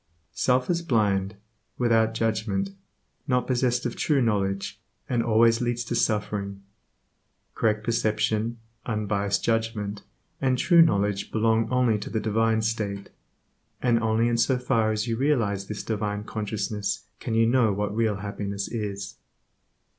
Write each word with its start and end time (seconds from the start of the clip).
Self 0.33 0.67
is 0.71 0.81
blind, 0.81 1.35
without 1.77 2.15
judgment, 2.15 2.71
not 3.27 3.45
possessed 3.45 3.85
of 3.85 3.95
true 3.95 4.19
knowledge, 4.19 4.81
and 5.07 5.21
always 5.21 5.61
leads 5.61 5.83
to 5.83 5.95
suffering. 5.95 6.63
Correct 7.53 7.83
perception, 7.83 8.57
unbiased 8.83 9.43
judgment, 9.43 10.01
and 10.41 10.57
true 10.57 10.81
knowledge 10.81 11.31
belong 11.31 11.69
only 11.69 11.99
to 11.99 12.09
the 12.09 12.19
divine 12.19 12.63
state, 12.63 13.11
and 13.79 13.99
only 14.01 14.27
in 14.27 14.37
so 14.37 14.57
far 14.57 14.91
as 14.91 15.07
you 15.07 15.17
realize 15.17 15.67
this 15.67 15.83
divine 15.83 16.23
consciousness 16.23 17.03
can 17.19 17.35
you 17.35 17.45
know 17.45 17.71
what 17.71 17.95
real 17.95 18.15
happiness 18.15 18.67
is. 18.69 19.17